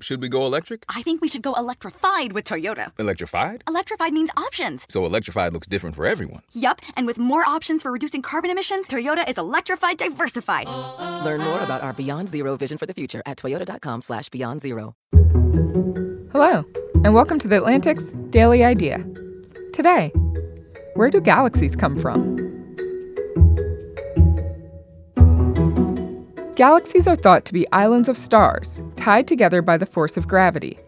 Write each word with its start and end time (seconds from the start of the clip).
should 0.00 0.20
we 0.22 0.28
go 0.28 0.46
electric? 0.46 0.84
I 0.88 1.02
think 1.02 1.20
we 1.20 1.28
should 1.28 1.42
go 1.42 1.54
electrified 1.54 2.32
with 2.32 2.44
Toyota. 2.44 2.92
Electrified? 2.98 3.64
Electrified 3.66 4.12
means 4.12 4.30
options. 4.36 4.86
So 4.88 5.04
electrified 5.04 5.52
looks 5.52 5.66
different 5.66 5.96
for 5.96 6.06
everyone. 6.06 6.42
Yup, 6.52 6.80
and 6.96 7.06
with 7.06 7.18
more 7.18 7.44
options 7.48 7.82
for 7.82 7.90
reducing 7.90 8.22
carbon 8.22 8.50
emissions, 8.50 8.86
Toyota 8.86 9.28
is 9.28 9.38
electrified 9.38 9.98
diversified. 9.98 10.68
Learn 11.24 11.40
more 11.40 11.60
about 11.62 11.82
our 11.82 11.92
Beyond 11.92 12.28
Zero 12.28 12.56
vision 12.56 12.78
for 12.78 12.86
the 12.86 12.94
future 12.94 13.22
at 13.26 13.38
toyota.com 13.38 14.02
slash 14.02 14.28
beyond 14.28 14.60
zero. 14.60 14.94
Hello, 16.32 16.64
and 17.04 17.14
welcome 17.14 17.38
to 17.40 17.48
the 17.48 17.56
Atlantic's 17.56 18.12
Daily 18.30 18.62
Idea. 18.62 19.04
Today, 19.72 20.10
where 20.94 21.10
do 21.10 21.20
galaxies 21.20 21.74
come 21.74 21.98
from? 21.98 22.36
Galaxies 26.54 27.06
are 27.06 27.14
thought 27.14 27.44
to 27.44 27.52
be 27.52 27.70
islands 27.70 28.08
of 28.08 28.16
stars, 28.16 28.80
tied 29.08 29.26
together 29.26 29.62
by 29.62 29.78
the 29.78 29.86
force 29.86 30.18
of 30.18 30.28
gravity. 30.28 30.78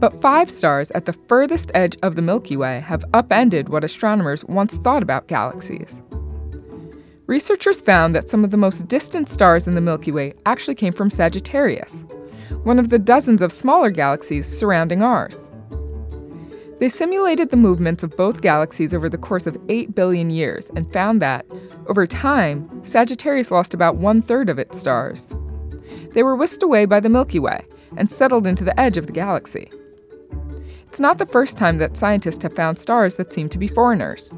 But 0.00 0.20
five 0.20 0.50
stars 0.50 0.90
at 0.90 1.04
the 1.04 1.12
furthest 1.12 1.70
edge 1.72 1.96
of 2.02 2.16
the 2.16 2.20
Milky 2.20 2.56
Way 2.56 2.80
have 2.80 3.04
upended 3.14 3.68
what 3.68 3.84
astronomers 3.84 4.44
once 4.46 4.74
thought 4.74 5.04
about 5.04 5.28
galaxies. 5.28 6.02
Researchers 7.28 7.80
found 7.80 8.16
that 8.16 8.28
some 8.28 8.42
of 8.42 8.50
the 8.50 8.56
most 8.56 8.88
distant 8.88 9.28
stars 9.28 9.68
in 9.68 9.76
the 9.76 9.80
Milky 9.80 10.10
Way 10.10 10.34
actually 10.46 10.74
came 10.74 10.92
from 10.92 11.10
Sagittarius, 11.10 12.04
one 12.64 12.80
of 12.80 12.88
the 12.88 12.98
dozens 12.98 13.40
of 13.40 13.52
smaller 13.52 13.90
galaxies 13.90 14.44
surrounding 14.44 15.00
ours. 15.00 15.48
They 16.80 16.88
simulated 16.88 17.50
the 17.50 17.56
movements 17.56 18.02
of 18.02 18.16
both 18.16 18.40
galaxies 18.40 18.92
over 18.92 19.08
the 19.08 19.16
course 19.16 19.46
of 19.46 19.56
8 19.68 19.94
billion 19.94 20.30
years 20.30 20.72
and 20.74 20.92
found 20.92 21.22
that, 21.22 21.46
over 21.86 22.04
time, 22.04 22.68
Sagittarius 22.82 23.52
lost 23.52 23.74
about 23.74 23.94
one 23.94 24.22
third 24.22 24.48
of 24.48 24.58
its 24.58 24.76
stars. 24.76 25.32
They 26.14 26.22
were 26.22 26.36
whisked 26.36 26.62
away 26.62 26.84
by 26.84 27.00
the 27.00 27.08
Milky 27.08 27.38
Way 27.38 27.64
and 27.96 28.10
settled 28.10 28.46
into 28.46 28.64
the 28.64 28.78
edge 28.78 28.96
of 28.96 29.06
the 29.06 29.12
galaxy. 29.12 29.70
It's 30.86 31.00
not 31.00 31.18
the 31.18 31.26
first 31.26 31.56
time 31.56 31.78
that 31.78 31.96
scientists 31.96 32.42
have 32.42 32.54
found 32.54 32.78
stars 32.78 33.14
that 33.14 33.32
seem 33.32 33.48
to 33.48 33.58
be 33.58 33.68
foreigners. 33.68 34.34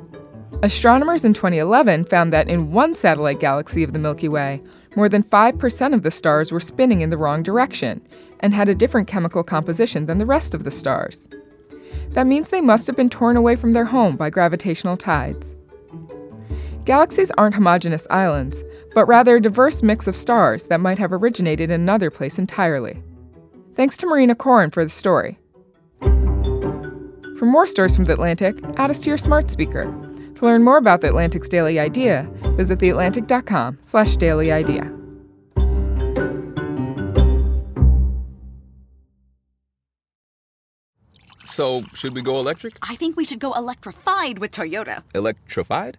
Astronomers 0.62 1.24
in 1.24 1.34
2011 1.34 2.04
found 2.04 2.32
that 2.32 2.48
in 2.48 2.70
one 2.70 2.94
satellite 2.94 3.40
galaxy 3.40 3.82
of 3.82 3.92
the 3.92 3.98
Milky 3.98 4.28
Way, 4.28 4.62
more 4.96 5.08
than 5.08 5.24
5% 5.24 5.94
of 5.94 6.02
the 6.02 6.10
stars 6.10 6.52
were 6.52 6.60
spinning 6.60 7.00
in 7.00 7.10
the 7.10 7.18
wrong 7.18 7.42
direction 7.42 8.00
and 8.40 8.54
had 8.54 8.68
a 8.68 8.74
different 8.74 9.08
chemical 9.08 9.42
composition 9.42 10.06
than 10.06 10.18
the 10.18 10.26
rest 10.26 10.54
of 10.54 10.62
the 10.62 10.70
stars. 10.70 11.26
That 12.10 12.28
means 12.28 12.48
they 12.48 12.60
must 12.60 12.86
have 12.86 12.96
been 12.96 13.10
torn 13.10 13.36
away 13.36 13.56
from 13.56 13.72
their 13.72 13.86
home 13.86 14.16
by 14.16 14.30
gravitational 14.30 14.96
tides. 14.96 15.54
Galaxies 16.84 17.30
aren't 17.38 17.54
homogeneous 17.54 18.06
islands, 18.10 18.62
but 18.94 19.06
rather 19.06 19.36
a 19.36 19.40
diverse 19.40 19.82
mix 19.82 20.06
of 20.06 20.14
stars 20.14 20.64
that 20.64 20.80
might 20.80 20.98
have 20.98 21.14
originated 21.14 21.70
in 21.70 21.80
another 21.80 22.10
place 22.10 22.38
entirely. 22.38 23.02
Thanks 23.74 23.96
to 23.98 24.06
Marina 24.06 24.34
Koren 24.34 24.70
for 24.70 24.84
the 24.84 24.90
story. 24.90 25.38
For 27.38 27.46
more 27.46 27.66
stories 27.66 27.96
from 27.96 28.04
The 28.04 28.12
Atlantic, 28.12 28.58
add 28.76 28.90
us 28.90 29.00
to 29.00 29.08
your 29.08 29.16
smart 29.16 29.50
speaker. 29.50 29.84
To 30.34 30.44
learn 30.44 30.62
more 30.62 30.76
about 30.76 31.00
The 31.00 31.08
Atlantic's 31.08 31.48
Daily 31.48 31.80
Idea, 31.80 32.30
visit 32.56 32.78
theatlantic.com 32.78 33.78
slash 33.80 34.16
daily 34.16 34.52
idea. 34.52 34.92
So, 41.46 41.82
should 41.94 42.14
we 42.14 42.20
go 42.20 42.38
electric? 42.40 42.78
I 42.82 42.96
think 42.96 43.16
we 43.16 43.24
should 43.24 43.38
go 43.38 43.52
electrified 43.52 44.38
with 44.40 44.50
Toyota. 44.50 45.02
Electrified? 45.14 45.98